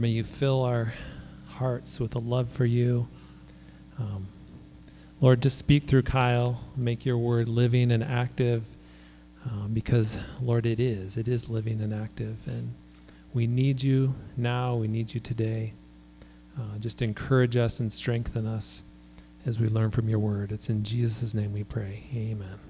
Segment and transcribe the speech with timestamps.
[0.00, 0.94] May you fill our
[1.46, 3.06] hearts with a love for you.
[3.98, 4.28] Um,
[5.20, 6.58] Lord, just speak through Kyle.
[6.74, 8.64] Make your word living and active
[9.44, 11.18] um, because, Lord, it is.
[11.18, 12.38] It is living and active.
[12.46, 12.72] And
[13.34, 14.74] we need you now.
[14.74, 15.74] We need you today.
[16.58, 18.84] Uh, just encourage us and strengthen us
[19.44, 20.50] as we learn from your word.
[20.50, 22.04] It's in Jesus' name we pray.
[22.14, 22.69] Amen.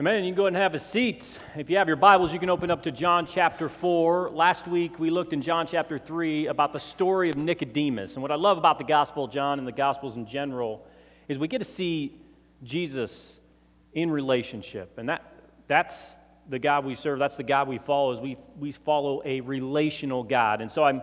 [0.00, 0.24] Amen.
[0.24, 1.38] You can go ahead and have a seat.
[1.54, 4.30] If you have your Bibles, you can open up to John chapter 4.
[4.30, 8.14] Last week, we looked in John chapter 3 about the story of Nicodemus.
[8.14, 10.84] And what I love about the Gospel of John and the Gospels in general
[11.28, 12.20] is we get to see
[12.64, 13.38] Jesus
[13.92, 14.98] in relationship.
[14.98, 15.32] And that,
[15.68, 19.42] that's the God we serve, that's the God we follow, is we, we follow a
[19.42, 20.60] relational God.
[20.60, 21.02] And so I'm,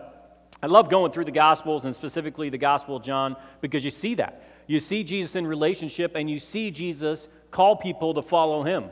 [0.62, 4.16] I love going through the Gospels and specifically the Gospel of John because you see
[4.16, 4.42] that.
[4.66, 8.90] You see Jesus in relationship and you see Jesus call people to follow him,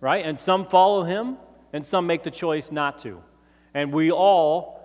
[0.00, 0.24] right?
[0.26, 1.38] And some follow him
[1.72, 3.22] and some make the choice not to.
[3.72, 4.82] And we all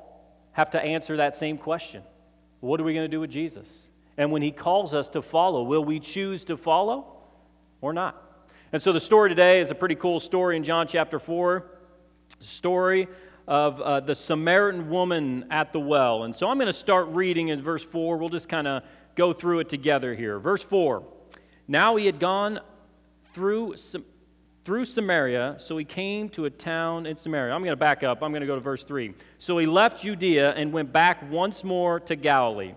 [0.53, 2.03] have to answer that same question
[2.61, 3.89] What are we going to do with Jesus?
[4.17, 7.17] And when he calls us to follow, will we choose to follow
[7.81, 8.23] or not?
[8.71, 11.65] And so the story today is a pretty cool story in John chapter 4.
[12.39, 13.07] Story
[13.47, 16.23] of uh, the Samaritan woman at the well.
[16.23, 18.17] And so I'm going to start reading in verse 4.
[18.17, 18.83] We'll just kind of
[19.15, 20.39] go through it together here.
[20.39, 21.03] Verse 4
[21.67, 22.59] Now he had gone
[23.37, 23.75] through,
[24.63, 27.53] through Samaria, so he came to a town in Samaria.
[27.53, 28.23] I'm going to back up.
[28.23, 29.13] I'm going to go to verse 3.
[29.37, 32.73] So he left Judea and went back once more to Galilee.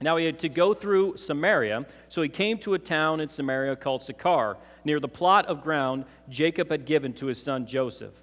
[0.00, 3.76] Now he had to go through Samaria, so he came to a town in Samaria
[3.76, 8.14] called Sychar, near the plot of ground Jacob had given to his son Joseph.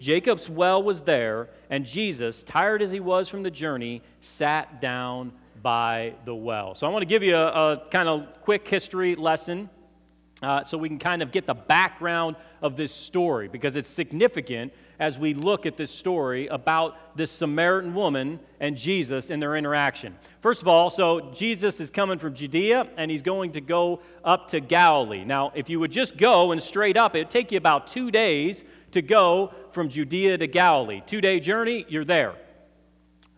[0.00, 5.32] Jacob's well was there, and Jesus, tired as he was from the journey, sat down
[5.62, 6.74] by the well.
[6.74, 9.68] So I want to give you a, a kind of quick history lesson
[10.42, 14.72] uh, so we can kind of get the background of this story because it's significant
[15.00, 20.16] as we look at this story about this Samaritan woman and Jesus in their interaction.
[20.40, 24.48] First of all, so Jesus is coming from Judea and he's going to go up
[24.48, 25.24] to Galilee.
[25.24, 28.64] Now, if you would just go and straight up, it'd take you about two days
[28.92, 31.02] to go from Judea to Galilee.
[31.06, 32.34] Two day journey, you're there.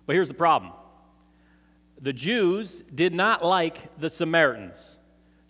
[0.07, 0.73] But here's the problem
[2.01, 4.99] the Jews did not like the Samaritans.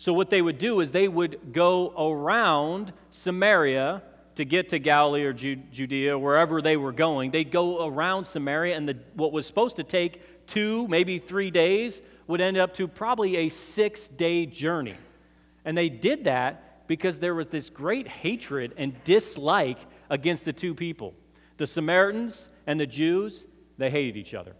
[0.00, 4.02] So, what they would do is they would go around Samaria
[4.36, 7.32] to get to Galilee or Judea, wherever they were going.
[7.32, 12.00] They'd go around Samaria, and the, what was supposed to take two, maybe three days,
[12.28, 14.96] would end up to probably a six day journey.
[15.66, 20.74] And they did that because there was this great hatred and dislike against the two
[20.74, 21.12] people.
[21.58, 23.46] The Samaritans and the Jews,
[23.76, 24.56] they hated each other.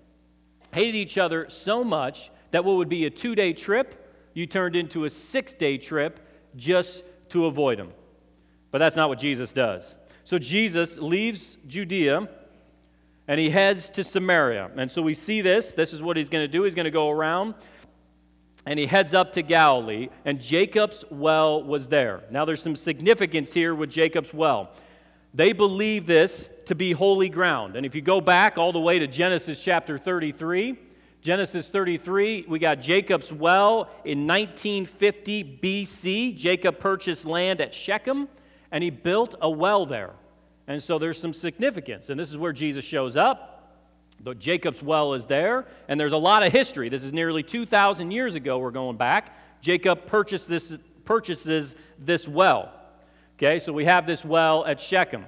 [0.75, 3.97] Hated each other so much that what would be a two day trip
[4.35, 6.21] you turned into a six day trip
[6.57, 7.93] just to avoid them.
[8.71, 9.95] But that's not what Jesus does.
[10.25, 12.29] So Jesus leaves Judea
[13.27, 14.71] and he heads to Samaria.
[14.77, 15.75] And so we see this.
[15.75, 16.65] This is what he's going to do.
[16.65, 17.55] He's going to go around
[18.67, 22.23] and he heads up to Galilee, and Jacob's well was there.
[22.31, 24.71] Now, there's some significance here with Jacob's well.
[25.33, 27.77] They believe this to be holy ground.
[27.77, 30.79] And if you go back all the way to Genesis chapter 33,
[31.23, 36.37] Genesis 33, we got Jacob's well in 1950 BC.
[36.37, 38.29] Jacob purchased land at Shechem
[38.73, 40.13] and he built a well there.
[40.67, 42.11] And so there's some significance.
[42.11, 43.77] And this is where Jesus shows up.
[44.23, 46.91] The Jacob's well is there, and there's a lot of history.
[46.91, 49.35] This is nearly 2,000 years ago, we're going back.
[49.63, 50.77] Jacob purchased this,
[51.07, 52.71] purchases this well.
[53.39, 55.25] Okay, so we have this well at Shechem.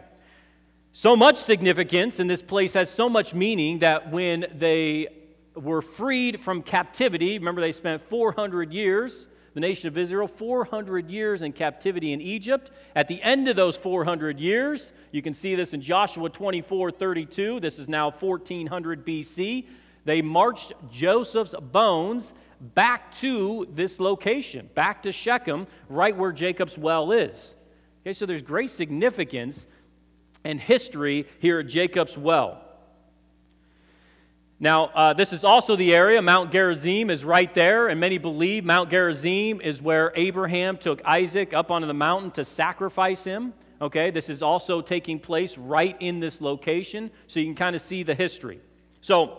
[0.92, 5.08] So much significance, and this place has so much meaning that when they
[5.54, 7.38] were freed from captivity.
[7.38, 12.70] Remember, they spent 400 years, the nation of Israel, 400 years in captivity in Egypt.
[12.94, 17.60] At the end of those 400 years, you can see this in Joshua 24 32.
[17.60, 19.66] This is now 1400 BC.
[20.04, 27.12] They marched Joseph's bones back to this location, back to Shechem, right where Jacob's well
[27.12, 27.54] is.
[28.02, 29.66] Okay, so there's great significance
[30.44, 32.60] and history here at Jacob's well.
[34.62, 38.64] Now, uh, this is also the area, Mount Gerizim is right there, and many believe
[38.64, 43.54] Mount Gerizim is where Abraham took Isaac up onto the mountain to sacrifice him.
[43.80, 47.82] Okay, this is also taking place right in this location, so you can kind of
[47.82, 48.60] see the history.
[49.00, 49.38] So,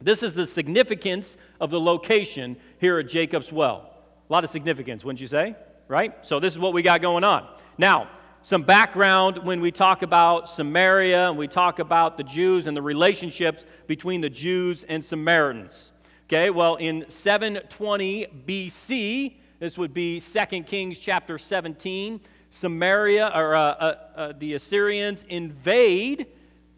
[0.00, 3.92] this is the significance of the location here at Jacob's Well.
[4.30, 5.56] A lot of significance, wouldn't you say?
[5.88, 6.24] Right?
[6.24, 7.48] So, this is what we got going on.
[7.78, 8.10] Now,
[8.44, 12.82] some background when we talk about Samaria and we talk about the Jews and the
[12.82, 15.92] relationships between the Jews and Samaritans.
[16.24, 23.60] Okay, well, in 720 BC, this would be 2 Kings chapter 17, Samaria, or uh,
[23.60, 26.26] uh, uh, the Assyrians invade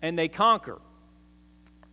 [0.03, 0.83] and they conquer.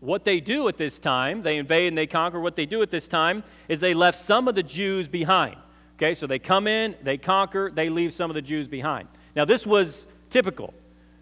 [0.01, 2.41] What they do at this time, they invade and they conquer.
[2.41, 5.55] What they do at this time is they left some of the Jews behind.
[5.95, 9.07] Okay, so they come in, they conquer, they leave some of the Jews behind.
[9.35, 10.73] Now, this was typical.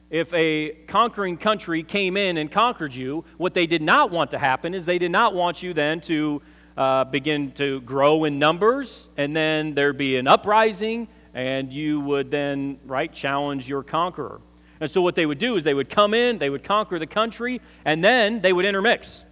[0.09, 4.39] If a conquering country came in and conquered you, what they did not want to
[4.39, 6.41] happen is they did not want you then to
[6.75, 12.31] uh, begin to grow in numbers, and then there'd be an uprising, and you would
[12.31, 14.41] then, right, challenge your conqueror.
[14.79, 17.07] And so what they would do is they would come in, they would conquer the
[17.07, 19.25] country, and then they would intermix.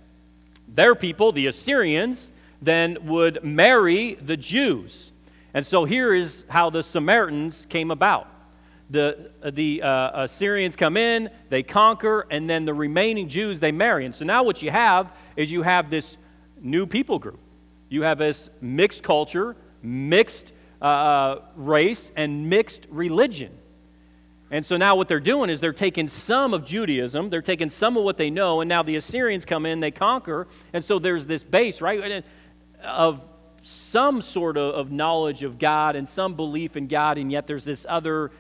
[0.68, 2.31] Their people, the Assyrians,
[2.62, 5.12] then would marry the Jews.
[5.53, 8.27] And so here is how the Samaritans came about.
[8.89, 14.06] The, the uh, Assyrians come in, they conquer, and then the remaining Jews they marry.
[14.06, 16.18] And so now what you have is you have this
[16.62, 17.39] new people group.
[17.89, 23.57] You have this mixed culture, mixed uh, race, and mixed religion.
[24.50, 27.98] And so now what they're doing is they're taking some of Judaism, they're taking some
[27.98, 31.25] of what they know, and now the Assyrians come in, they conquer, and so there's
[31.25, 32.24] this base, right,
[32.81, 33.25] of
[33.62, 37.66] some sort of, of knowledge of God and some belief in God, and yet there's
[37.66, 38.31] this other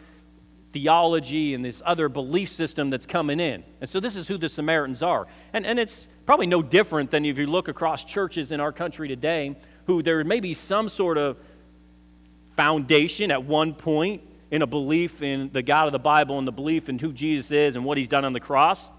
[0.77, 3.63] theology and this other belief system that's coming in.
[3.81, 5.25] And so this is who the Samaritans are.
[5.53, 9.07] And, and it's probably no different than if you look across churches in our country
[9.07, 11.37] today, who there may be some sort of
[12.55, 14.21] foundation at one point
[14.51, 17.51] in a belief in the God of the Bible and the belief in who Jesus
[17.51, 18.89] is and what he's done on the cross.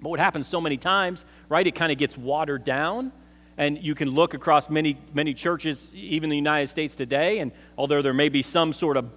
[0.00, 3.12] But what happens so many times, right, it kind of gets watered down.
[3.56, 8.00] And you can look across many, many churches, even the United States today, and although
[8.00, 9.10] there may be some sort of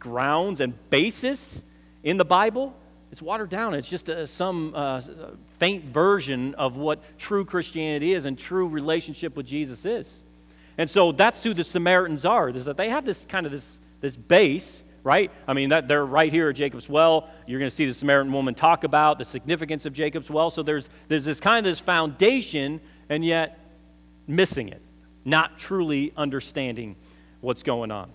[0.00, 1.64] grounds and basis
[2.02, 2.74] in the Bible,
[3.12, 3.74] it's watered down.
[3.74, 5.02] It's just a, some uh,
[5.58, 10.22] faint version of what true Christianity is and true relationship with Jesus is.
[10.78, 13.80] And so that's who the Samaritans are, is that they have this kind of this,
[14.00, 15.30] this base right?
[15.48, 17.28] I mean, that, they're right here at Jacob's Well.
[17.46, 20.50] You're going to see the Samaritan woman talk about the significance of Jacob's Well.
[20.50, 23.58] So there's, there's this kind of this foundation, and yet
[24.26, 24.82] missing it,
[25.24, 26.96] not truly understanding
[27.40, 28.10] what's going on.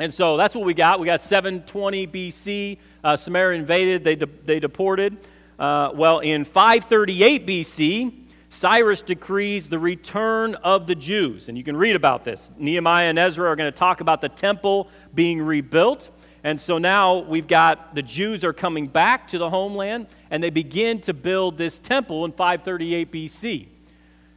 [0.00, 0.98] And so that's what we got.
[0.98, 2.78] We got 720 BC.
[3.04, 5.18] Uh, Samaria invaded, they, de- they deported.
[5.58, 11.50] Uh, well, in 538 BC, Cyrus decrees the return of the Jews.
[11.50, 12.50] And you can read about this.
[12.56, 16.08] Nehemiah and Ezra are going to talk about the temple being rebuilt.
[16.44, 20.48] And so now we've got the Jews are coming back to the homeland and they
[20.48, 23.66] begin to build this temple in 538 BC.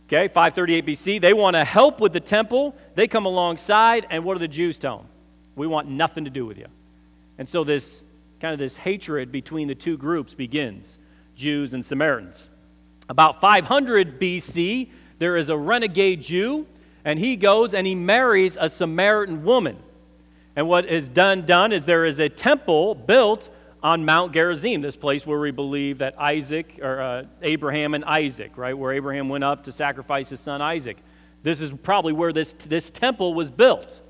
[0.07, 1.21] Okay, 538 BC.
[1.21, 2.75] They want to help with the temple.
[2.95, 5.07] They come alongside, and what do the Jews tell them?
[5.55, 6.67] We want nothing to do with you.
[7.37, 8.03] And so this
[8.39, 10.97] kind of this hatred between the two groups begins
[11.35, 12.49] Jews and Samaritans.
[13.09, 14.89] About 500 BC,
[15.19, 16.67] there is a renegade Jew,
[17.05, 19.77] and he goes and he marries a Samaritan woman.
[20.55, 23.49] And what is done done is there is a temple built
[23.81, 28.51] on Mount Gerizim, this place where we believe that Isaac or uh, Abraham and Isaac,
[28.55, 30.97] right, where Abraham went up to sacrifice his son Isaac.
[31.41, 34.01] This is probably where this this temple was built.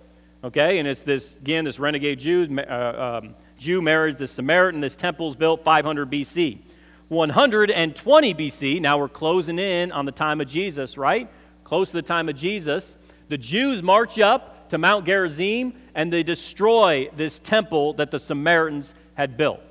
[0.43, 4.81] Okay, and it's this again this renegade Jew uh, um, Jew marries the Samaritan.
[4.81, 6.59] This temple is built 500 BC.
[7.07, 11.29] 120 BC, now we're closing in on the time of Jesus, right?
[11.63, 12.97] Close to the time of Jesus.
[13.29, 18.95] The Jews march up to Mount Gerizim and they destroy this temple that the Samaritans
[19.13, 19.61] had built.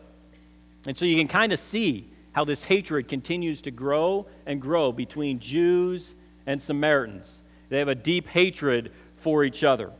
[0.86, 4.90] And so you can kind of see how this hatred continues to grow and grow
[4.90, 6.14] between Jews
[6.46, 7.42] and Samaritans.
[7.68, 9.92] They have a deep hatred for each other.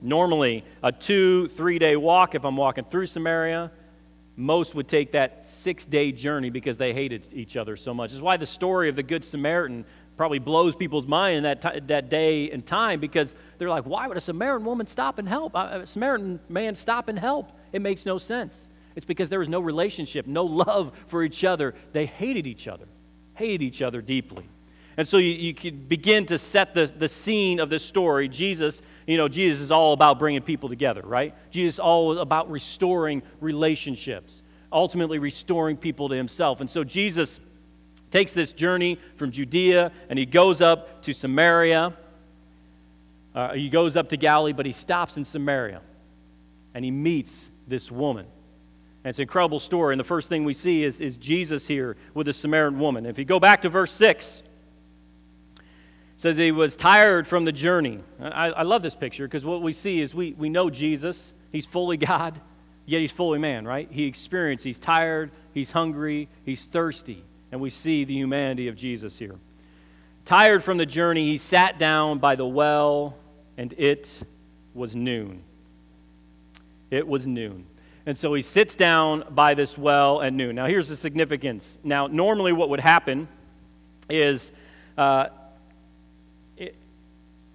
[0.00, 3.70] Normally, a two, three day walk, if I'm walking through Samaria,
[4.36, 8.12] most would take that six day journey because they hated each other so much.
[8.12, 9.86] It's why the story of the Good Samaritan
[10.16, 14.06] probably blows people's mind in that, t- that day and time because they're like, why
[14.06, 15.54] would a Samaritan woman stop and help?
[15.54, 17.52] A Samaritan man stop and help?
[17.72, 18.68] It makes no sense.
[18.94, 21.74] It's because there was no relationship, no love for each other.
[21.92, 22.86] They hated each other,
[23.34, 24.48] hated each other deeply.
[24.96, 28.28] And so you, you can begin to set the, the scene of this story.
[28.28, 31.34] Jesus, you know, Jesus is all about bringing people together, right?
[31.50, 36.60] Jesus is all about restoring relationships, ultimately restoring people to himself.
[36.60, 37.40] And so Jesus
[38.10, 41.92] takes this journey from Judea and he goes up to Samaria.
[43.34, 45.82] Uh, he goes up to Galilee, but he stops in Samaria
[46.72, 48.24] and he meets this woman.
[49.04, 49.92] And it's an incredible story.
[49.92, 53.04] And the first thing we see is, is Jesus here with a Samaritan woman.
[53.04, 54.42] If you go back to verse 6,
[56.16, 58.00] says he was tired from the journey.
[58.20, 61.34] I, I love this picture because what we see is we, we know Jesus.
[61.52, 62.40] He's fully God,
[62.86, 63.88] yet he's fully man, right?
[63.90, 67.22] He experienced, he's tired, he's hungry, he's thirsty.
[67.52, 69.36] And we see the humanity of Jesus here.
[70.24, 73.14] Tired from the journey, he sat down by the well,
[73.56, 74.22] and it
[74.74, 75.42] was noon.
[76.90, 77.66] It was noon.
[78.06, 80.56] And so he sits down by this well at noon.
[80.56, 81.78] Now, here's the significance.
[81.84, 83.28] Now, normally what would happen
[84.08, 84.52] is
[84.96, 85.26] uh,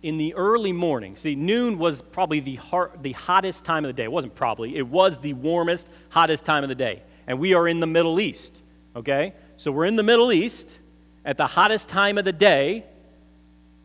[0.04, 2.60] in the early morning, see, noon was probably the,
[3.02, 4.04] the hottest time of the day.
[4.06, 7.04] It wasn't probably, it was the warmest, hottest time of the day.
[7.28, 8.64] And we are in the Middle East,
[8.96, 9.34] okay?
[9.58, 10.80] So we're in the Middle East
[11.24, 12.86] at the hottest time of the day.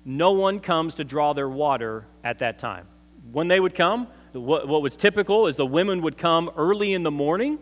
[0.04, 2.86] No one comes to draw their water at that time.
[3.30, 7.02] When they would come, what, what was typical is the women would come early in
[7.02, 7.58] the morning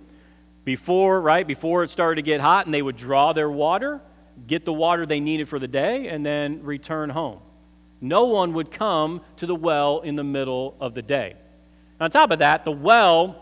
[0.65, 4.01] before, right, before it started to get hot, and they would draw their water,
[4.47, 7.41] get the water they needed for the day, and then return home.
[8.05, 11.35] No one would come to the well in the middle of the day.
[12.01, 13.41] On top of that, the well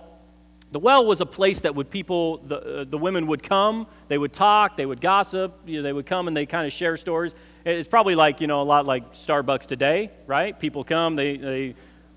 [0.70, 4.16] the well was a place that would people the, uh, the women would come they
[4.16, 6.96] would talk they would gossip you know, they would come and they kind of share
[6.96, 7.34] stories
[7.66, 11.74] it's probably like you know a lot like starbucks today right people come they, they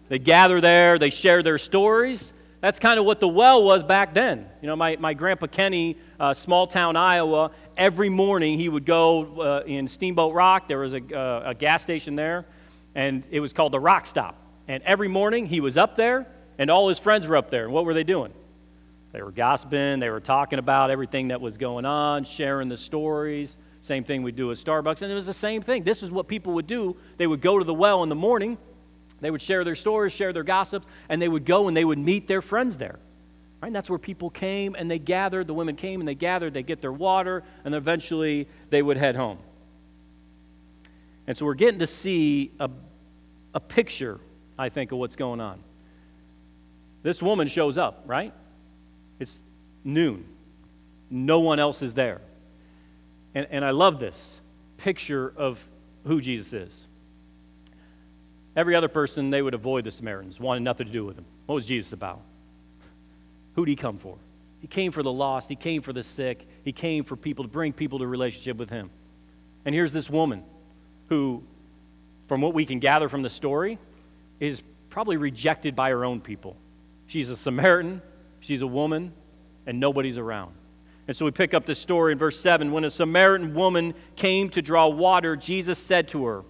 [0.07, 2.33] they gather there, they share their stories.
[2.61, 4.47] That's kind of what the well was back then.
[4.61, 9.41] You know, my, my grandpa Kenny, uh, small town Iowa, every morning he would go
[9.41, 10.67] uh, in Steamboat Rock.
[10.67, 12.45] There was a, uh, a gas station there,
[12.93, 14.37] and it was called the Rock Stop.
[14.67, 16.27] And every morning he was up there,
[16.57, 17.65] and all his friends were up there.
[17.65, 18.33] And what were they doing?
[19.11, 23.57] They were gossiping, they were talking about everything that was going on, sharing the stories.
[23.81, 25.03] Same thing we do at Starbucks.
[25.03, 25.83] And it was the same thing.
[25.83, 26.97] This is what people would do.
[27.17, 28.57] They would go to the well in the morning
[29.21, 31.97] they would share their stories, share their gossips, and they would go and they would
[31.97, 32.99] meet their friends there.
[33.65, 33.69] Right?
[33.69, 35.47] And that's where people came and they gathered.
[35.47, 39.15] The women came and they gathered, they get their water, and eventually they would head
[39.15, 39.39] home.
[41.25, 42.69] And so we're getting to see a,
[43.55, 44.19] a picture,
[44.55, 45.63] I think, of what's going on.
[47.01, 48.33] This woman shows up, right?
[49.19, 49.35] It's
[49.83, 50.25] noon.
[51.09, 52.21] No one else is there.
[53.33, 54.39] And, and I love this
[54.77, 55.59] picture of
[56.05, 56.87] who Jesus is.
[58.55, 61.25] Every other person, they would avoid the Samaritans, wanted nothing to do with them.
[61.47, 62.21] What was Jesus about?
[63.55, 64.17] Who did he come for?
[64.59, 67.49] He came for the lost, he came for the sick, he came for people to
[67.49, 68.89] bring people to relationship with him.
[69.65, 70.43] And here's this woman
[71.09, 71.43] who,
[72.27, 73.77] from what we can gather from the story,
[74.39, 76.55] is probably rejected by her own people.
[77.07, 78.01] She's a Samaritan,
[78.39, 79.13] she's a woman,
[79.65, 80.53] and nobody's around.
[81.07, 82.71] And so we pick up this story in verse 7.
[82.71, 86.43] When a Samaritan woman came to draw water, Jesus said to her,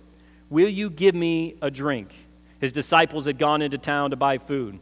[0.49, 2.13] Will you give me a drink?
[2.61, 4.79] His disciples had gone into town to buy food.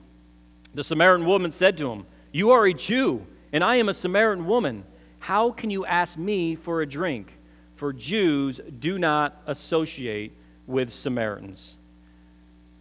[0.75, 4.47] The Samaritan woman said to him, You are a Jew, and I am a Samaritan
[4.47, 4.83] woman.
[5.19, 7.31] How can you ask me for a drink?
[7.73, 10.33] For Jews do not associate
[10.65, 11.77] with Samaritans.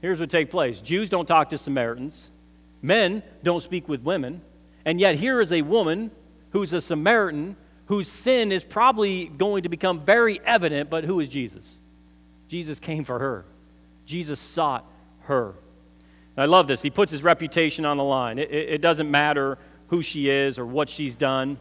[0.01, 2.31] Here's what takes place Jews don't talk to Samaritans,
[2.81, 4.41] men don't speak with women,
[4.87, 6.11] and yet here is a woman
[6.51, 7.55] who's a Samaritan
[7.87, 11.79] whose sin is probably going to become very evident, but who is Jesus?
[12.49, 13.45] Jesus came for her.
[14.07, 14.87] Jesus sought
[15.25, 15.55] her.
[16.37, 16.83] I love this.
[16.83, 18.39] He puts his reputation on the line.
[18.39, 19.59] It, it, it doesn't matter
[19.89, 21.59] who she is or what she's done.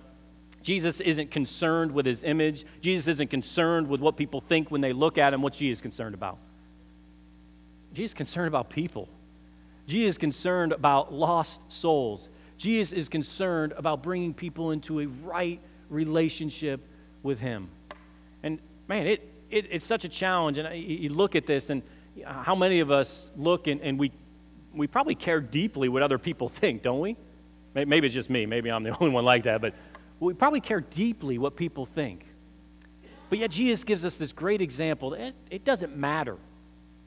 [0.62, 2.66] Jesus isn't concerned with his image.
[2.82, 5.42] Jesus isn't concerned with what people think when they look at him.
[5.42, 6.38] What's Jesus concerned about?
[7.94, 9.10] Jesus is concerned about people.
[9.88, 12.30] Jesus is concerned about lost souls.
[12.58, 15.60] Jesus is concerned about bringing people into a right
[15.90, 16.88] relationship
[17.24, 17.70] with him.
[18.44, 20.58] And man, it, it, it's such a challenge.
[20.58, 21.82] And you look at this, and
[22.24, 24.12] how many of us look and, and we,
[24.74, 27.18] we probably care deeply what other people think, don't we?
[27.74, 28.46] Maybe it's just me.
[28.46, 29.62] Maybe I'm the only one like that.
[29.62, 29.74] But
[30.20, 32.26] we probably care deeply what people think.
[33.30, 35.14] But yet, Jesus gives us this great example.
[35.14, 36.38] It, it doesn't matter.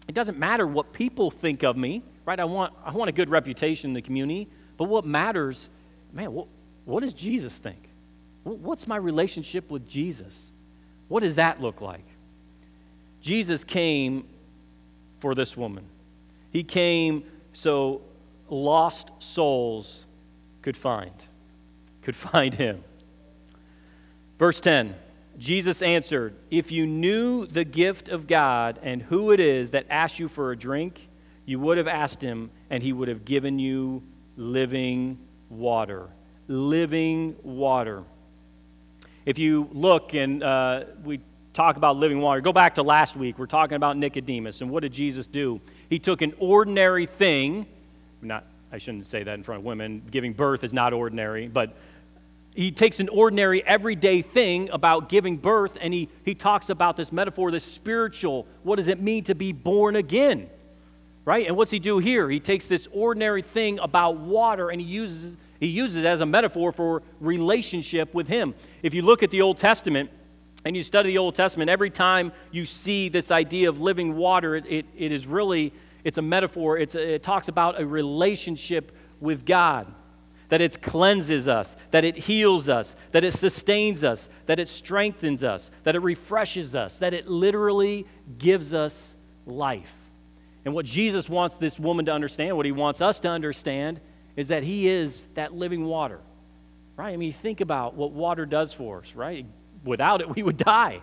[0.08, 2.40] It doesn't matter what people think of me, right?
[2.40, 4.48] I want, I want a good reputation in the community.
[4.78, 5.68] But what matters,
[6.12, 6.46] man, what,
[6.86, 7.88] what does Jesus think?
[8.42, 10.50] What's my relationship with Jesus?
[11.08, 12.04] What does that look like?
[13.20, 14.26] Jesus came
[15.20, 15.86] for this woman.
[16.50, 18.02] He came so
[18.50, 20.04] lost souls
[20.60, 21.12] could find,
[22.02, 22.84] could find him.
[24.38, 24.94] Verse 10
[25.38, 30.18] Jesus answered, If you knew the gift of God and who it is that asks
[30.18, 31.08] you for a drink,
[31.44, 34.02] you would have asked him, and he would have given you
[34.36, 35.18] living
[35.50, 36.08] water.
[36.46, 38.04] Living water.
[39.26, 41.20] If you look, and uh, we
[41.54, 42.40] talk about living water.
[42.40, 43.38] Go back to last week.
[43.38, 44.60] We're talking about Nicodemus.
[44.60, 45.60] And what did Jesus do?
[45.88, 47.66] He took an ordinary thing,
[48.22, 50.02] not, I shouldn't say that in front of women.
[50.10, 51.76] Giving birth is not ordinary, but
[52.54, 57.10] he takes an ordinary, everyday thing about giving birth and he, he talks about this
[57.10, 58.46] metaphor, this spiritual.
[58.62, 60.48] What does it mean to be born again?
[61.24, 61.46] Right?
[61.46, 62.28] And what's he do here?
[62.30, 66.26] He takes this ordinary thing about water and he uses, he uses it as a
[66.26, 68.54] metaphor for relationship with him.
[68.82, 70.10] If you look at the Old Testament,
[70.64, 74.56] and you study the Old Testament, every time you see this idea of living water,
[74.56, 75.72] it, it, it is really,
[76.04, 76.78] it's a metaphor.
[76.78, 79.92] It's a, it talks about a relationship with God,
[80.48, 85.44] that it cleanses us, that it heals us, that it sustains us, that it strengthens
[85.44, 88.06] us, that it refreshes us, that it literally
[88.38, 89.16] gives us
[89.46, 89.94] life.
[90.64, 94.00] And what Jesus wants this woman to understand, what he wants us to understand,
[94.36, 96.20] is that he is that living water.
[96.96, 97.12] Right?
[97.12, 99.46] I mean, think about what water does for us, right?
[99.84, 101.00] Without it, we would die.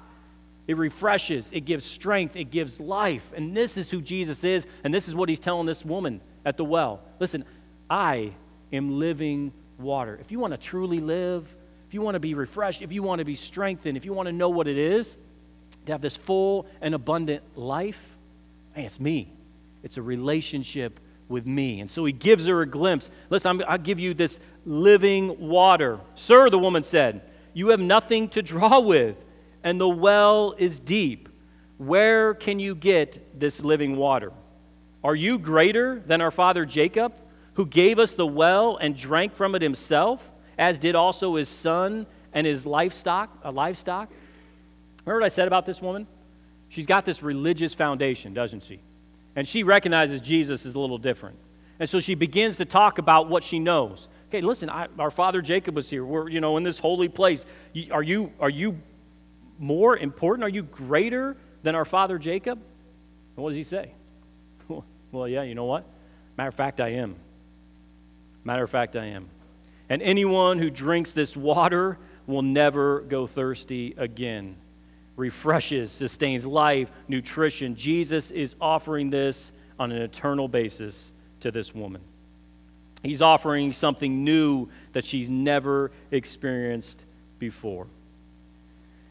[0.68, 3.34] It refreshes, it gives strength, it gives life.
[3.36, 6.58] And this is who Jesus is, and this is what he's telling this woman at
[6.58, 7.02] the well.
[7.20, 7.46] Listen,
[7.90, 8.32] I
[8.72, 10.18] am living water.
[10.22, 11.46] If you want to truly live,
[11.88, 14.28] if you want to be refreshed, if you want to be strengthened, if you want
[14.28, 15.18] to know what it is
[15.86, 18.02] to have this full and abundant life,
[18.74, 19.32] hey, it's me.
[19.84, 21.80] It's a relationship with me.
[21.80, 23.10] And so he gives her a glimpse.
[23.30, 26.00] Listen, i I'll give you this living water.
[26.16, 27.22] Sir, the woman said,
[27.54, 29.18] You have nothing to draw with,
[29.64, 31.30] and the well is deep.
[31.78, 34.32] Where can you get this living water?
[35.04, 37.14] Are you greater than our father Jacob,
[37.56, 42.06] who gave us the well and drank from it himself, as did also his son
[42.34, 44.10] and his livestock, a livestock?
[45.06, 46.08] Remember what I said about this woman?
[46.70, 48.80] She's got this religious foundation, doesn't she?
[49.36, 51.38] And she recognizes Jesus is a little different.
[51.80, 54.08] And so she begins to talk about what she knows.
[54.32, 56.06] Okay, listen, I, our father Jacob was here.
[56.06, 57.46] We're, you know, in this holy place.
[57.92, 58.80] Are you, are you
[59.60, 60.46] more important?
[60.46, 62.58] Are you greater than our father Jacob?
[63.36, 63.92] And what does he say?
[65.12, 65.84] well, yeah, you know what?
[66.38, 67.18] Matter of fact, I am.
[68.46, 69.28] Matter of fact, I am.
[69.90, 74.56] And anyone who drinks this water will never go thirsty again
[75.18, 77.76] refreshes, sustains life, nutrition.
[77.76, 82.02] Jesus is offering this on an eternal basis to this woman.
[83.04, 87.04] He's offering something new that she's never experienced
[87.40, 87.88] before.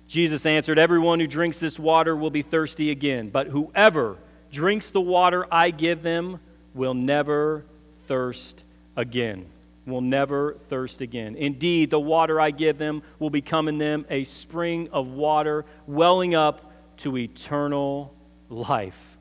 [0.07, 4.17] Jesus answered, Everyone who drinks this water will be thirsty again, but whoever
[4.53, 6.41] drinks the water I give them
[6.75, 7.65] will never
[8.07, 8.65] thirst
[8.97, 9.47] again
[9.87, 11.37] will never thirst again.
[11.37, 16.35] Indeed, the water I give them will become in them a spring of water welling
[16.35, 18.15] up to eternal
[18.49, 19.19] life.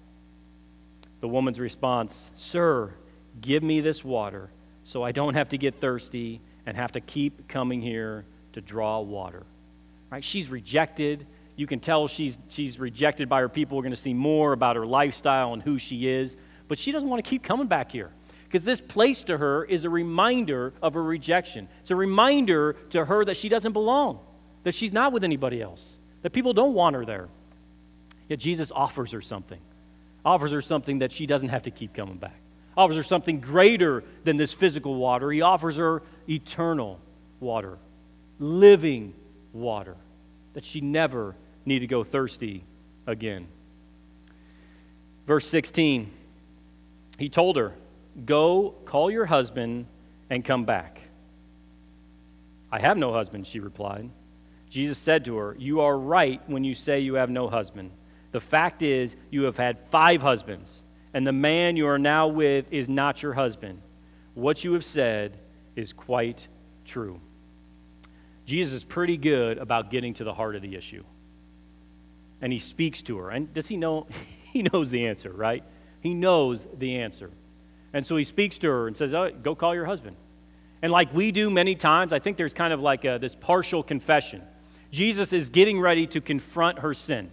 [1.21, 2.93] The woman's response Sir,
[3.41, 4.49] give me this water
[4.89, 9.01] so I don't have to get thirsty and have to keep coming here to draw
[9.01, 9.43] water.
[10.09, 10.23] Right?
[10.23, 11.27] She's rejected.
[11.55, 13.77] You can tell she's, she's rejected by her people.
[13.77, 16.37] We're going to see more about her lifestyle and who she is.
[16.67, 18.09] But she doesn't want to keep coming back here
[18.45, 21.67] because this place to her is a reminder of her rejection.
[21.81, 24.19] It's a reminder to her that she doesn't belong,
[24.63, 27.29] that she's not with anybody else, that people don't want her there.
[28.27, 29.59] Yet Jesus offers her something,
[30.25, 32.41] offers her something that she doesn't have to keep coming back,
[32.79, 35.29] offers her something greater than this physical water.
[35.31, 36.99] He offers her eternal
[37.41, 37.77] water,
[38.39, 39.13] living
[39.51, 39.97] water,
[40.53, 42.63] that she never need to go thirsty
[43.05, 43.47] again.
[45.27, 46.09] Verse 16,
[47.17, 47.73] he told her,
[48.25, 49.85] Go, call your husband,
[50.29, 51.01] and come back.
[52.71, 54.09] I have no husband, she replied.
[54.69, 57.91] Jesus said to her, You are right when you say you have no husband.
[58.31, 60.83] The fact is, you have had five husbands,
[61.13, 63.81] and the man you are now with is not your husband.
[64.33, 65.37] What you have said
[65.75, 66.47] is quite
[66.85, 67.19] true.
[68.45, 71.03] Jesus is pretty good about getting to the heart of the issue.
[72.41, 73.29] And he speaks to her.
[73.29, 74.07] And does he know?
[74.51, 75.63] He knows the answer, right?
[76.01, 77.29] He knows the answer.
[77.93, 80.15] And so he speaks to her and says, oh, Go call your husband.
[80.81, 83.83] And like we do many times, I think there's kind of like a, this partial
[83.83, 84.41] confession.
[84.91, 87.31] Jesus is getting ready to confront her sin,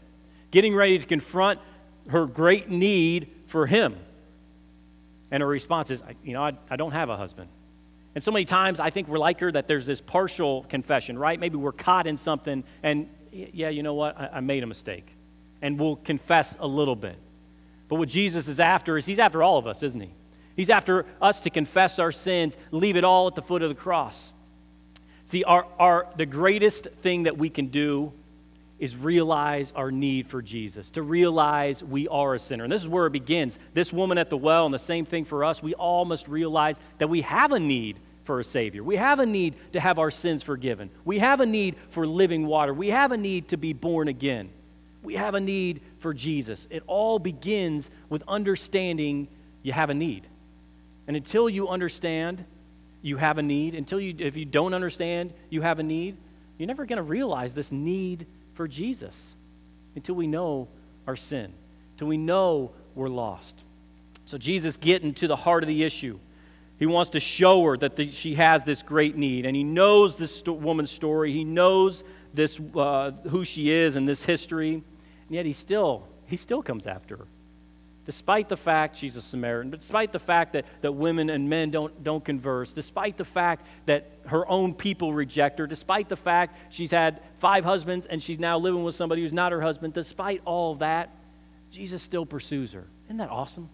[0.51, 1.59] getting ready to confront
[2.09, 3.97] her great need for him.
[5.31, 7.49] And her response is, You know, I, I don't have a husband.
[8.15, 11.39] And so many times I think we're like her that there's this partial confession, right?
[11.39, 14.19] Maybe we're caught in something and, yeah, you know what?
[14.19, 15.07] I, I made a mistake.
[15.61, 17.17] And we'll confess a little bit.
[17.89, 20.11] But what Jesus is after is he's after all of us, isn't he?
[20.57, 23.75] He's after us to confess our sins, leave it all at the foot of the
[23.75, 24.33] cross.
[25.25, 28.13] See, our, our, the greatest thing that we can do
[28.79, 32.65] is realize our need for Jesus, to realize we are a sinner.
[32.65, 33.59] And this is where it begins.
[33.73, 36.79] This woman at the well, and the same thing for us, we all must realize
[36.99, 38.83] that we have a need for a Savior.
[38.83, 40.91] We have a need to have our sins forgiven.
[41.05, 42.75] We have a need for living water.
[42.75, 44.51] We have a need to be born again.
[45.03, 46.67] We have a need for Jesus.
[46.69, 49.29] It all begins with understanding
[49.63, 50.27] you have a need.
[51.07, 52.45] And until you understand
[53.01, 56.17] you have a need, until you, if you don't understand you have a need,
[56.59, 59.37] you're never going to realize this need for Jesus
[59.95, 60.69] until we know
[61.07, 61.53] our sin,
[61.93, 63.63] until we know we're lost.
[64.25, 66.19] So Jesus getting to the heart of the issue.
[66.79, 70.17] He wants to show her that the, she has this great need, and he knows
[70.17, 71.33] this sto- woman's story.
[71.33, 74.85] He knows this uh, who she is and this history, and
[75.31, 77.27] yet he still he still comes after her.
[78.07, 82.05] Despite the fact she's a Samaritan, despite the fact that, that women and men don't,
[82.05, 86.93] don't converse, despite the fact that her own people reject her, despite the fact she's
[86.93, 90.77] had five husbands and she's now living with somebody who's not her husband, despite all
[90.77, 91.11] that,
[91.73, 92.87] Jesus still pursues her.
[93.07, 93.69] Isn't that awesome?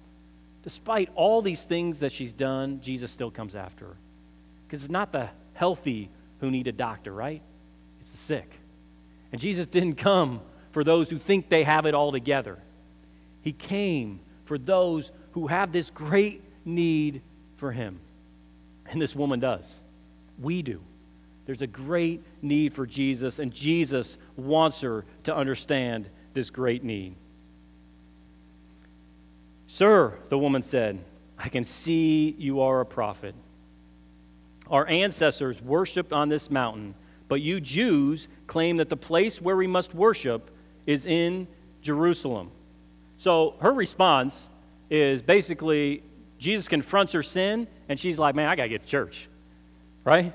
[0.63, 3.97] Despite all these things that she's done, Jesus still comes after her.
[4.67, 6.09] Because it's not the healthy
[6.41, 7.43] who need a doctor, right?
[8.01, 8.51] It's the sick.
[9.31, 10.41] And Jesus didn't come
[10.71, 12.59] for those who think they have it all together.
[13.43, 17.23] He came for those who have this great need
[17.57, 18.01] for Him.
[18.89, 19.83] And this woman does.
[20.41, 20.81] We do.
[21.45, 27.15] There's a great need for Jesus, and Jesus wants her to understand this great need.
[29.67, 31.03] Sir, the woman said,
[31.39, 33.35] I can see you are a prophet.
[34.71, 36.95] Our ancestors worshiped on this mountain,
[37.29, 40.51] but you Jews claim that the place where we must worship
[40.87, 41.49] is in
[41.81, 42.51] Jerusalem.
[43.17, 44.49] So her response
[44.91, 46.03] is basically
[46.39, 49.29] Jesus confronts her sin, and she's like, Man, I got to get to church,
[50.05, 50.33] right?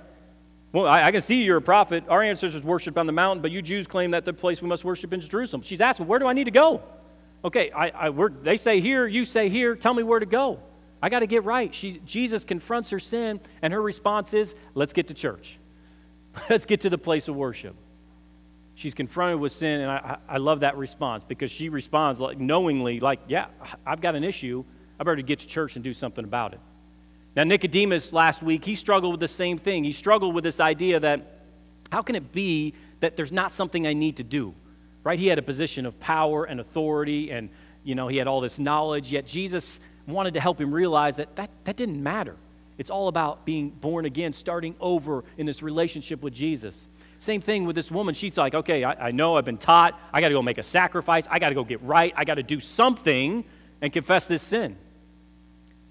[0.71, 2.03] Well, I, I, can see you're a prophet.
[2.07, 4.83] Our ancestors worshiped on the mountain, but you Jews claim that the place we must
[4.83, 5.61] worship is Jerusalem.
[5.61, 6.81] She's asking, Where do I need to go?
[7.43, 10.59] Okay, I, I, they say here, you say here, tell me where to go.
[11.01, 11.73] I got to get right.
[11.73, 15.59] She, Jesus confronts her sin, and her response is, Let's get to church.
[16.49, 17.75] Let's get to the place of worship
[18.77, 22.99] she's confronted with sin, and I, I love that response because she responds like knowingly,
[22.99, 23.47] like, yeah,
[23.85, 24.63] I've got an issue.
[24.99, 26.59] I better get to church and do something about it.
[27.35, 29.83] Now, Nicodemus last week, he struggled with the same thing.
[29.83, 31.39] He struggled with this idea that
[31.91, 34.53] how can it be that there's not something I need to do?
[35.03, 35.17] Right?
[35.17, 37.49] He had a position of power and authority, and
[37.83, 41.35] you know, he had all this knowledge, yet Jesus wanted to help him realize that
[41.35, 42.35] that, that didn't matter.
[42.77, 46.87] It's all about being born again, starting over in this relationship with Jesus.
[47.19, 48.13] Same thing with this woman.
[48.13, 49.99] She's like, okay, I, I know I've been taught.
[50.13, 51.27] I got to go make a sacrifice.
[51.29, 52.13] I got to go get right.
[52.15, 53.43] I got to do something
[53.81, 54.77] and confess this sin.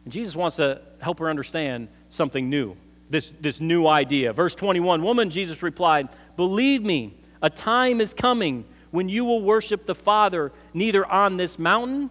[0.05, 2.77] And Jesus wants to help her understand something new,
[3.11, 4.33] this, this new idea.
[4.33, 9.85] Verse 21 Woman, Jesus replied, Believe me, a time is coming when you will worship
[9.85, 12.09] the Father neither on this mountain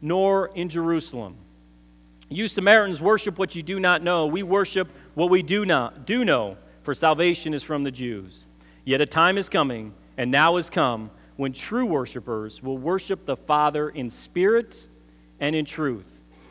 [0.00, 1.36] nor in Jerusalem.
[2.30, 4.26] You Samaritans worship what you do not know.
[4.26, 6.56] We worship what we do not do know
[6.88, 8.46] for salvation is from the Jews.
[8.82, 13.36] Yet a time is coming, and now has come, when true worshipers will worship the
[13.36, 14.88] Father in spirit
[15.38, 16.06] and in truth,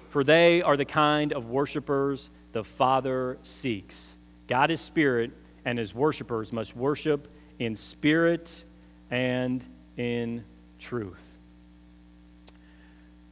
[0.10, 4.20] for they are the kind of worshipers the Father seeks.
[4.46, 5.32] God is spirit,
[5.66, 8.64] and his worshipers must worship in spirit
[9.10, 9.66] and
[9.98, 10.44] in
[10.78, 11.26] truth.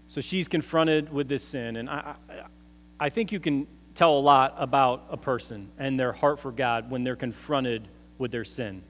[0.08, 2.34] So she's confronted with this sin, and I, I,
[3.00, 6.92] I think you can tell a lot about a person and their heart for God
[6.92, 8.84] when they're confronted with their sin.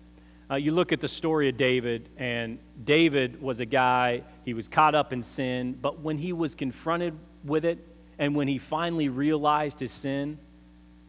[0.49, 4.67] Uh, you look at the story of David, and David was a guy, he was
[4.67, 7.79] caught up in sin, but when he was confronted with it,
[8.19, 10.37] and when he finally realized his sin,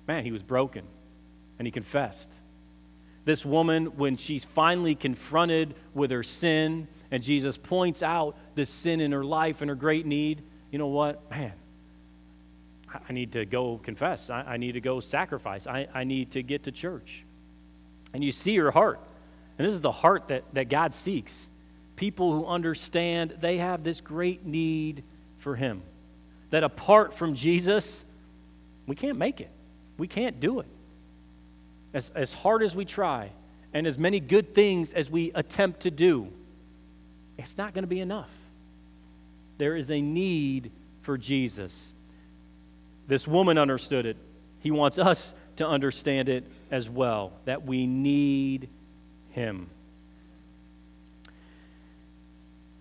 [0.07, 0.85] man, he was broken,
[1.59, 2.31] and he confessed.
[3.27, 9.01] This woman, when she's finally confronted with her sin, and Jesus points out the sin
[9.01, 11.31] in her life and her great need, you know what?
[11.31, 11.53] Man,
[13.09, 14.31] I need to go confess.
[14.31, 15.67] I, I need to go sacrifice.
[15.67, 17.25] I, I need to get to church.
[18.13, 19.01] And you see her heart.
[19.59, 21.49] And this is the heart that, that God seeks.
[21.97, 25.03] People who understand they have this great need
[25.39, 25.83] for Him.
[26.51, 28.05] That apart from Jesus,
[28.87, 29.51] we can't make it.
[29.99, 30.67] We can't do it.
[31.93, 33.31] As, as hard as we try,
[33.73, 36.29] and as many good things as we attempt to do,
[37.37, 38.31] it's not going to be enough.
[39.59, 40.71] There is a need
[41.03, 41.93] for Jesus.
[43.07, 44.17] This woman understood it.
[44.61, 48.69] He wants us to understand it as well, that we need
[49.31, 49.71] Him.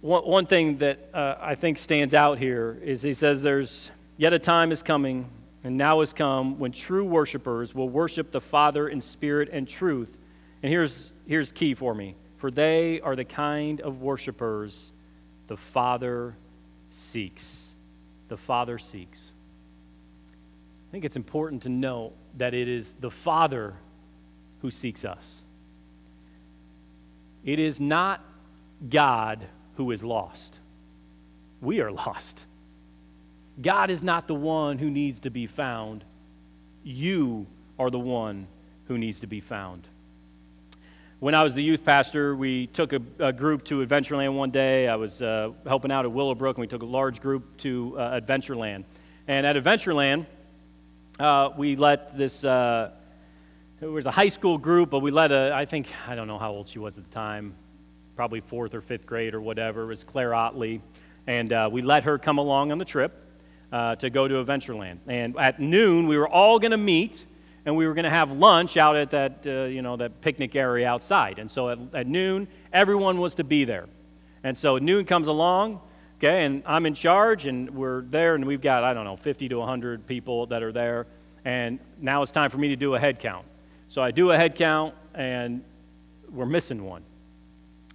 [0.02, 4.34] One, one thing that uh, I think stands out here is he says, There's yet
[4.34, 5.30] a time is coming,
[5.64, 10.18] and now has come, when true worshipers will worship the Father in spirit and truth.
[10.62, 14.92] And here's, here's key for me for they are the kind of worshipers
[15.48, 16.36] the Father
[16.92, 17.76] seeks.
[18.28, 19.32] The Father seeks
[20.96, 23.74] think it's important to know that it is the Father
[24.62, 25.42] who seeks us.
[27.44, 28.24] It is not
[28.88, 30.58] God who is lost.
[31.60, 32.46] We are lost.
[33.62, 36.06] God is not the one who needs to be found.
[36.86, 37.46] You
[37.78, 38.48] are the one
[38.88, 39.86] who needs to be found.
[41.20, 44.88] When I was the youth pastor, we took a, a group to Adventureland one day.
[44.88, 48.22] I was uh, helping out at Willowbrook, and we took a large group to uh,
[48.22, 48.86] Adventureland.
[49.28, 50.26] And at Adventureland,
[51.20, 52.92] uh, we let this, uh,
[53.82, 56.38] it was a high school group, but we let a, I think, I don't know
[56.38, 57.56] how old she was at the time,
[58.16, 59.84] probably fourth or fifth grade or whatever.
[59.84, 60.82] It was Claire Otley.
[61.28, 63.14] And uh, we let her come along on the trip
[63.72, 65.00] uh, to go to Adventureland.
[65.08, 67.26] And at noon, we were all going to meet
[67.66, 70.56] and we were going to have lunch out at that, uh, you know, that picnic
[70.56, 71.40] area outside.
[71.40, 73.88] And so at, at noon, everyone was to be there.
[74.44, 75.82] And so noon comes along,
[76.18, 79.50] okay, and I'm in charge, and we're there, and we've got, I don't know, 50
[79.50, 81.08] to 100 people that are there.
[81.44, 83.46] And now it's time for me to do a head count.
[83.88, 85.64] So I do a head count, and
[86.30, 87.04] we're missing one.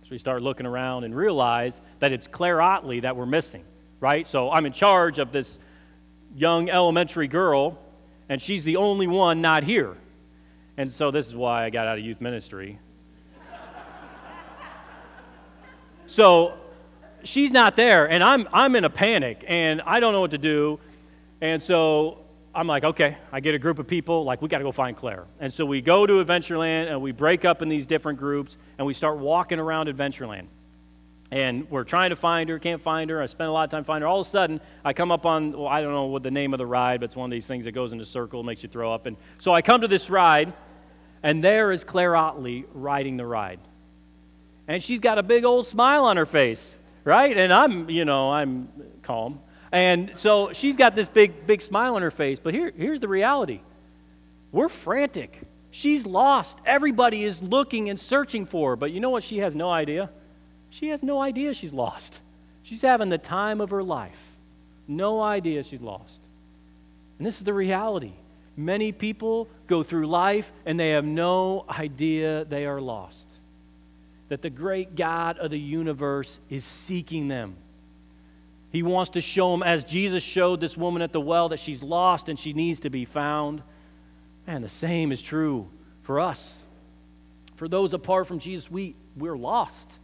[0.05, 3.65] So we start looking around and realize that it's Claire Otley that we're missing,
[4.01, 4.27] right?
[4.27, 5.59] So I'm in charge of this
[6.35, 7.79] young elementary girl,
[8.29, 9.97] and she's the only one not here.
[10.77, 12.79] And so this is why I got out of youth ministry.
[16.07, 16.55] so
[17.25, 20.39] she's not there, and I'm, I'm in a panic, and I don't know what to
[20.39, 20.79] do.
[21.41, 22.19] And so
[22.55, 24.97] I'm like, okay, I get a group of people, like, we got to go find
[24.97, 25.25] Claire.
[25.39, 28.87] And so we go to Adventureland, and we break up in these different groups, and
[28.87, 30.47] we start walking around Adventureland.
[31.33, 33.23] And we're trying to find her, can't find her.
[33.23, 34.09] I spent a lot of time finding her.
[34.09, 36.53] All of a sudden, I come up on, well, I don't know what the name
[36.53, 38.65] of the ride, but it's one of these things that goes in a circle, makes
[38.65, 39.07] you throw up.
[39.07, 40.53] And so I come to this ride,
[41.23, 43.61] and there is Claire Otley riding the ride.
[44.67, 46.80] And she's got a big old smile on her face,
[47.11, 47.37] right?
[47.37, 48.69] And I'm, you know, I'm
[49.03, 49.41] calm.
[49.73, 52.39] And so she's got this big, big smile on her face.
[52.39, 53.61] But here, here's the reality
[54.53, 55.41] we're frantic.
[55.73, 56.59] She's lost.
[56.65, 58.77] Everybody is looking and searching for her.
[58.77, 59.23] But you know what?
[59.23, 60.11] She has no idea.
[60.71, 62.21] She has no idea she's lost.
[62.63, 64.37] She's having the time of her life.
[64.87, 66.21] No idea she's lost.
[67.19, 68.13] And this is the reality.
[68.57, 73.30] Many people go through life and they have no idea they are lost.
[74.31, 77.57] That the great God of the universe is seeking them.
[78.73, 81.83] He wants to show them, as Jesus showed this woman at the well, that she's
[81.83, 83.63] lost and she needs to be found.
[84.47, 85.69] And the same is true
[86.03, 86.59] for us.
[87.57, 89.99] For those apart from Jesus, we, we're lost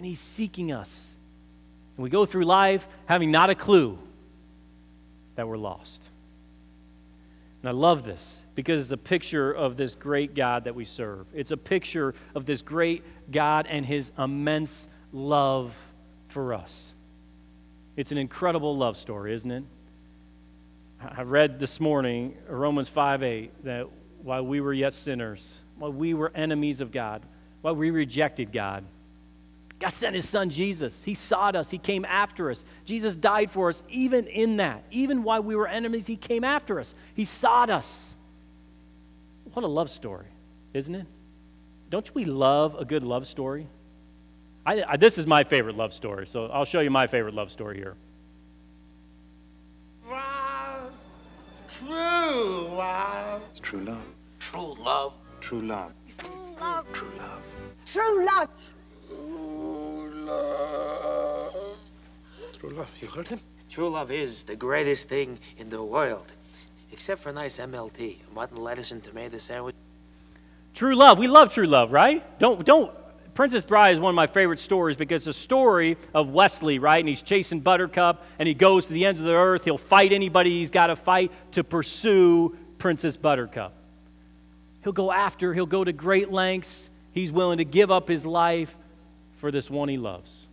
[0.00, 1.14] and He's seeking us.
[1.96, 3.98] And we go through life having not a clue
[5.34, 6.02] that we're lost.
[7.62, 11.24] And I love this because it's a picture of this great God that we serve.
[11.32, 15.74] It's a picture of this great God and His immense love
[16.28, 16.92] for us.
[17.96, 19.64] It's an incredible love story, isn't it?
[21.00, 23.86] I read this morning Romans 5 8 that
[24.22, 27.22] while we were yet sinners, while we were enemies of God,
[27.62, 28.84] while we rejected God,
[29.78, 31.02] God sent his son Jesus.
[31.02, 32.62] He sought us, he came after us.
[32.84, 34.84] Jesus died for us, even in that.
[34.90, 36.94] Even while we were enemies, he came after us.
[37.14, 38.16] He sought us.
[39.52, 40.26] What a love story,
[40.74, 41.06] isn't it?
[41.90, 43.66] Don't we love a good love story?
[44.64, 47.50] I, I, this is my favorite love story, so I'll show you my favorite love
[47.50, 47.96] story here.
[50.08, 50.92] Love,
[51.68, 53.42] true love.
[53.50, 54.06] It's true love.
[54.38, 55.12] True love.
[55.40, 55.92] True love.
[56.60, 56.92] Love.
[56.92, 57.42] True love.
[57.86, 58.50] True love.
[60.30, 61.78] love.
[62.58, 62.96] True love.
[63.00, 63.40] You heard him?
[63.68, 66.32] True love is the greatest thing in the world.
[66.92, 69.74] Except for a nice MLT, a mutton, lettuce, and tomato sandwich.
[70.74, 71.18] True love.
[71.18, 72.38] We love true love, right?
[72.38, 72.92] Don't, don't.
[73.34, 76.98] Princess Bride is one of my favorite stories because the story of Westley, right?
[76.98, 79.64] And he's chasing Buttercup and he goes to the ends of the earth.
[79.64, 83.72] He'll fight anybody he's got to fight to pursue Princess Buttercup.
[84.82, 86.90] He'll go after, he'll go to great lengths.
[87.12, 88.76] He's willing to give up his life
[89.38, 90.46] for this one he loves.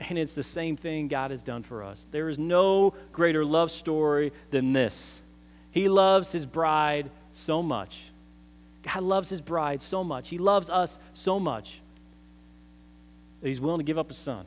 [0.00, 2.06] And it's the same thing God has done for us.
[2.10, 5.22] There is no greater love story than this.
[5.72, 8.04] He loves his bride so much.
[8.82, 10.28] God loves his bride so much.
[10.28, 11.80] He loves us so much
[13.40, 14.44] that he's willing to give up his son.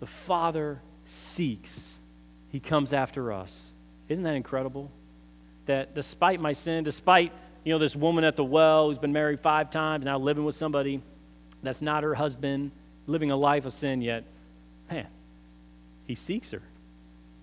[0.00, 1.98] The Father seeks,
[2.50, 3.72] he comes after us.
[4.08, 4.90] Isn't that incredible?
[5.66, 7.32] That despite my sin, despite
[7.64, 10.56] you know this woman at the well who's been married five times, now living with
[10.56, 11.00] somebody
[11.62, 12.72] that's not her husband,
[13.06, 14.24] living a life of sin yet,
[14.90, 15.06] man,
[16.06, 16.62] he seeks her.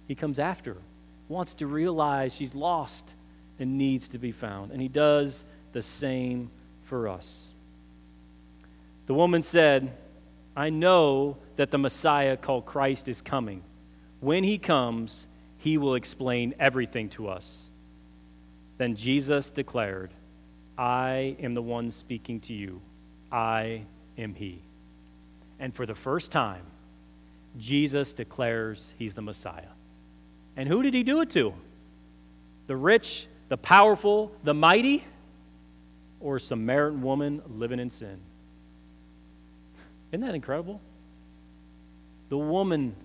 [0.08, 0.82] He comes after her,
[1.30, 3.13] wants to realize she's lost
[3.60, 4.72] and needs to be found.
[4.72, 6.50] And he does the same
[6.84, 7.50] for us.
[9.06, 9.96] The woman said,
[10.56, 13.63] I know that the Messiah called Christ is coming.
[14.20, 17.70] When he comes, he will explain everything to us.
[18.78, 20.13] Then Jesus declared,
[20.78, 22.82] I am the one speaking to you.
[23.32, 23.84] I
[24.18, 24.62] am he.
[25.60, 26.63] And for the first time,
[27.58, 29.74] Jesus declares he's the Messiah.
[30.56, 31.54] And who did he do it to?
[32.68, 35.04] The rich, the powerful, the mighty,
[36.20, 38.20] or a Samaritan woman living in sin?
[40.12, 40.82] Isn't that incredible?
[42.30, 42.96] The woman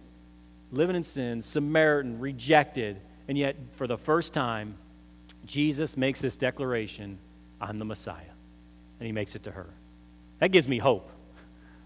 [0.73, 4.77] living in sin, Samaritan, rejected, and yet for the first time,
[5.47, 7.19] Jesus makes this declaration
[7.61, 8.23] I'm the Messiah.
[9.01, 9.67] And he makes it to her.
[10.39, 11.11] That gives me hope.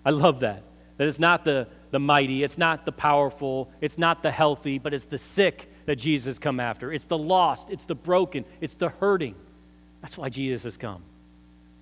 [0.04, 0.62] I love that.
[0.98, 4.92] That it's not the, the mighty, it's not the powerful, it's not the healthy, but
[4.92, 6.92] it's the sick that Jesus come after.
[6.92, 9.34] It's the lost, it's the broken, it's the hurting.
[10.02, 11.02] That's why Jesus has come.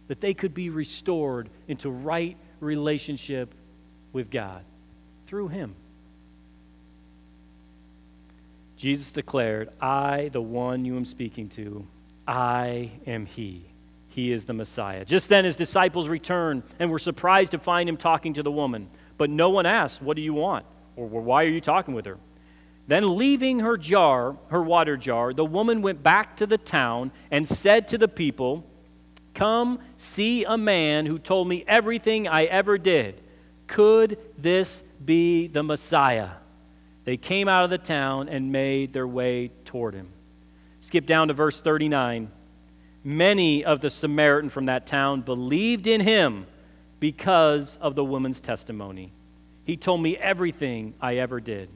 [0.09, 3.53] That they could be restored into right relationship
[4.13, 4.65] with God
[5.27, 5.75] through him.
[8.77, 11.87] Jesus declared, I, the one you am speaking to,
[12.29, 13.65] I am he.
[14.09, 15.05] He is the Messiah.
[15.05, 18.89] Just then his disciples returned and were surprised to find him talking to the woman.
[19.19, 20.67] But no one asked, What do you want?
[20.97, 22.19] Or why are you talking with her?
[22.89, 27.47] Then, leaving her jar, her water jar, the woman went back to the town and
[27.47, 28.65] said to the people,
[29.35, 33.21] Come see a man who told me everything I ever did.
[33.67, 36.31] Could this be the Messiah?
[37.05, 40.09] They came out of the town and made their way toward him.
[40.81, 42.31] Skip down to verse 39.
[43.03, 46.47] Many of the Samaritan from that town believed in him
[47.01, 49.13] because of the woman's testimony.
[49.65, 51.69] He told me everything I ever did.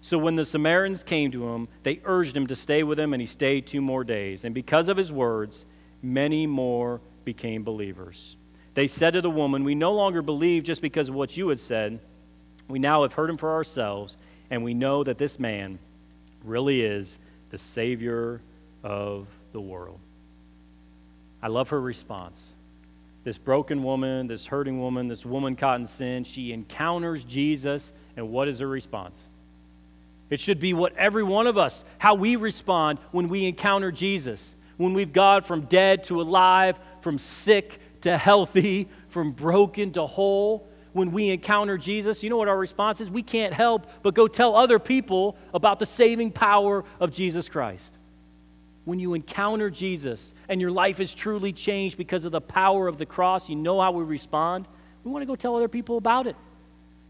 [0.00, 3.20] So when the Samaritans came to him, they urged him to stay with them, and
[3.20, 4.44] he stayed two more days.
[4.44, 5.64] And because of his words,
[6.02, 8.36] many more became believers.
[8.74, 11.60] They said to the woman, We no longer believe just because of what you had
[11.60, 12.00] said.
[12.68, 14.16] We now have heard him for ourselves,
[14.50, 15.78] and we know that this man
[16.44, 17.18] really is
[17.50, 18.40] the Savior
[18.82, 20.00] of the world.
[21.42, 22.51] I love her response.
[23.24, 28.30] This broken woman, this hurting woman, this woman caught in sin, she encounters Jesus, and
[28.30, 29.28] what is her response?
[30.28, 34.56] It should be what every one of us, how we respond when we encounter Jesus.
[34.78, 40.68] When we've gone from dead to alive, from sick to healthy, from broken to whole.
[40.92, 43.10] When we encounter Jesus, you know what our response is?
[43.10, 47.98] We can't help but go tell other people about the saving power of Jesus Christ.
[48.84, 52.98] When you encounter Jesus and your life is truly changed because of the power of
[52.98, 54.66] the cross, you know how we respond.
[55.04, 56.36] We want to go tell other people about it.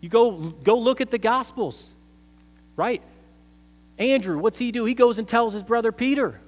[0.00, 1.88] You go, go look at the Gospels,
[2.76, 3.02] right?
[3.98, 4.84] Andrew, what's he do?
[4.84, 6.40] He goes and tells his brother Peter.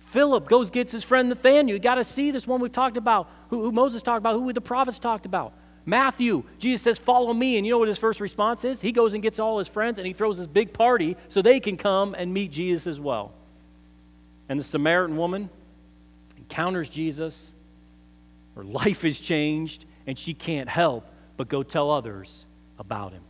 [0.00, 1.76] Philip goes gets his friend Nathaniel.
[1.76, 4.52] You got to see this one we've talked about, who, who Moses talked about, who
[4.52, 5.52] the prophets talked about.
[5.84, 7.56] Matthew, Jesus says, Follow me.
[7.56, 8.80] And you know what his first response is?
[8.80, 11.60] He goes and gets all his friends and he throws this big party so they
[11.60, 13.32] can come and meet Jesus as well.
[14.48, 15.50] And the Samaritan woman
[16.36, 17.54] encounters Jesus.
[18.54, 21.06] Her life is changed, and she can't help
[21.36, 22.46] but go tell others
[22.78, 23.22] about him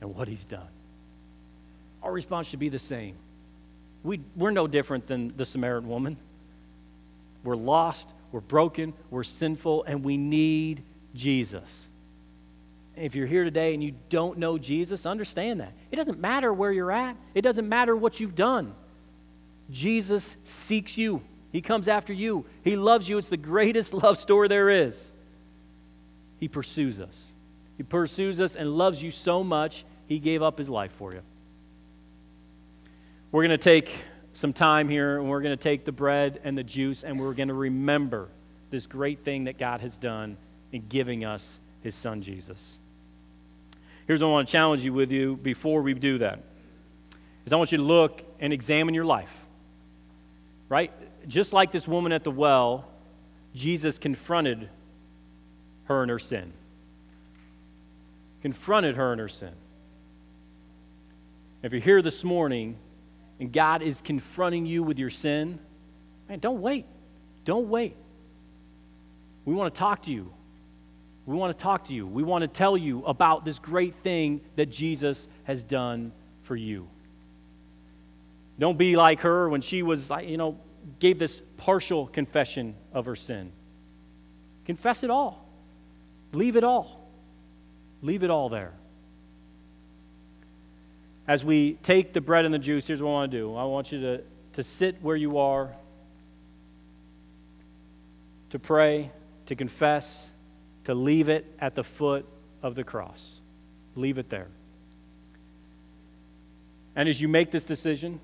[0.00, 0.68] and what he's done.
[2.02, 3.14] Our response should be the same.
[4.02, 6.16] We, we're no different than the Samaritan woman.
[7.44, 10.82] We're lost, we're broken, we're sinful, and we need
[11.14, 11.88] Jesus.
[12.96, 15.72] If you're here today and you don't know Jesus, understand that.
[15.90, 18.74] It doesn't matter where you're at, it doesn't matter what you've done.
[19.70, 23.18] Jesus seeks you, He comes after you, He loves you.
[23.18, 25.12] It's the greatest love story there is.
[26.38, 27.32] He pursues us.
[27.76, 31.22] He pursues us and loves you so much, He gave up His life for you.
[33.30, 33.90] We're going to take
[34.34, 37.34] some time here and we're going to take the bread and the juice and we're
[37.34, 38.28] going to remember
[38.70, 40.36] this great thing that God has done
[40.72, 42.78] in giving us his son Jesus.
[44.06, 46.40] Here's what I want to challenge you with you before we do that.
[47.44, 49.41] Is I want you to look and examine your life.
[50.72, 50.90] Right?
[51.28, 52.88] Just like this woman at the well,
[53.54, 54.70] Jesus confronted
[55.84, 56.54] her and her sin.
[58.40, 59.52] Confronted her and her sin.
[61.62, 62.78] If you're here this morning
[63.38, 65.58] and God is confronting you with your sin,
[66.26, 66.86] man, don't wait.
[67.44, 67.94] Don't wait.
[69.44, 70.32] We want to talk to you.
[71.26, 72.06] We want to talk to you.
[72.06, 76.12] We want to tell you about this great thing that Jesus has done
[76.44, 76.88] for you.
[78.62, 80.58] Don't be like her when she was, you know,
[80.98, 83.52] gave this partial confession of her sin.
[84.64, 85.46] Confess it all.
[86.32, 87.08] Leave it all.
[88.02, 88.72] Leave it all there
[91.26, 93.64] as we take the bread and the juice, here's what I want to do I
[93.64, 94.22] want you to,
[94.54, 95.72] to sit where you are,
[98.50, 99.10] to pray,
[99.46, 100.30] to confess,
[100.84, 102.26] to leave it at the foot
[102.62, 103.40] of the cross.
[103.94, 104.48] Leave it there.
[106.96, 108.20] And as you make this decision,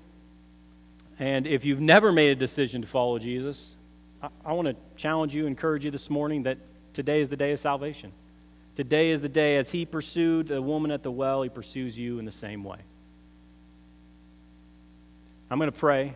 [1.19, 3.75] and if you've never made a decision to follow Jesus,
[4.23, 6.57] I, I want to challenge you, encourage you this morning that
[6.93, 8.11] today is the day of salvation.
[8.75, 12.17] Today is the day, as he pursued the woman at the well, he pursues you
[12.17, 12.79] in the same way.
[15.51, 16.15] I'm going to pray,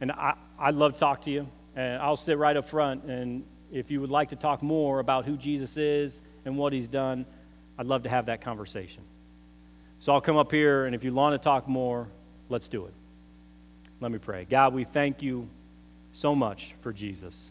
[0.00, 3.04] and I, I'd love to talk to you, and I'll sit right up front.
[3.04, 6.86] And if you would like to talk more about who Jesus is and what he's
[6.86, 7.26] done,
[7.78, 9.02] I'd love to have that conversation.
[9.98, 12.06] So I'll come up here, and if you want to talk more,
[12.48, 12.92] let's do it.
[14.00, 14.46] Let me pray.
[14.48, 15.48] God, we thank you
[16.12, 17.50] so much for Jesus.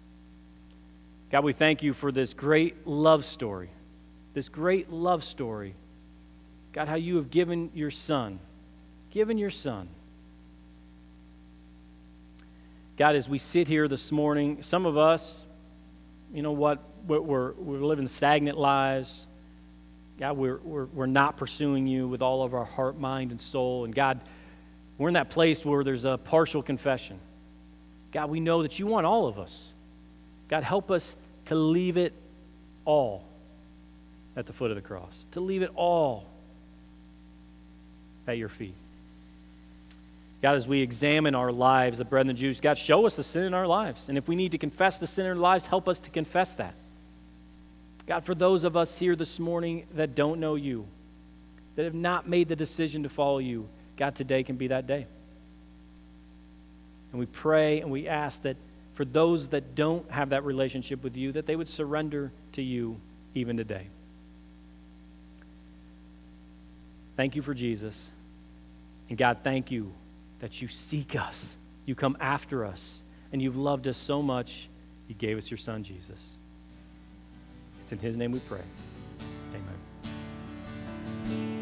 [1.32, 3.70] God, we thank you for this great love story.
[4.34, 5.76] This great love story.
[6.72, 8.40] God, how you have given your son,
[9.12, 9.88] given your son.
[12.98, 15.46] God, as we sit here this morning, some of us,
[16.34, 19.28] you know what, we're, we're living stagnant lives.
[20.20, 23.84] God, we're, we're, we're not pursuing you with all of our heart, mind, and soul.
[23.84, 24.22] And God,
[24.98, 27.20] we're in that place where there's a partial confession.
[28.12, 29.74] God, we know that you want all of us.
[30.48, 31.16] God, help us
[31.46, 32.14] to leave it
[32.86, 33.24] all
[34.38, 36.26] at the foot of the cross, to leave it all
[38.28, 38.76] at your feet.
[40.42, 43.24] God, as we examine our lives, the bread and the juice, God, show us the
[43.24, 44.10] sin in our lives.
[44.10, 46.54] And if we need to confess the sin in our lives, help us to confess
[46.56, 46.76] that.
[48.06, 50.86] God, for those of us here this morning that don't know you,
[51.76, 53.68] that have not made the decision to follow you,
[53.98, 55.08] God, today can be that day.
[57.12, 58.58] And we pray and we ask that
[58.94, 63.00] for those that don't have that relationship with you, that they would surrender to you
[63.34, 63.88] even today.
[67.16, 68.12] Thank you for Jesus.
[69.10, 69.94] And God, thank you
[70.40, 74.68] that you seek us, you come after us, and you've loved us so much,
[75.08, 76.36] you gave us your son, Jesus.
[77.82, 78.62] It's in his name we pray.
[79.52, 81.55] Amen.